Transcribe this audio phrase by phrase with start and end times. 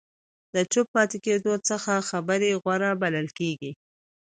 [0.55, 3.71] د چوپ پاتې کېدلو څخه خبرې غوره بلل کېږي.